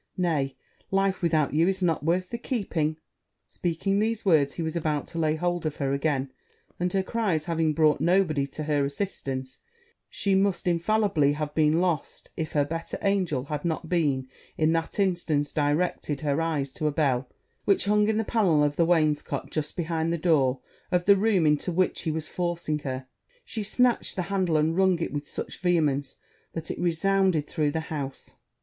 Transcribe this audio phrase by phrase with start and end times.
[0.17, 0.55] nay,
[0.89, 2.97] life without you is not worth the keeping.'
[3.45, 6.31] Speaking these words, he was about to lay hold of her again;
[6.79, 9.59] and her cries having brought no body to her assistance,
[10.09, 14.27] she must infallibly have been lost, if her better angel had not in
[14.57, 17.29] that instant directed her eyes to a bell
[17.65, 20.61] which hung in the pannel of the wainscot just behind the door
[20.91, 23.05] of the room into which he was forcing her;
[23.45, 26.17] she snatched the handle, and rung it with such vehemence
[26.53, 28.33] that it resounded through the house.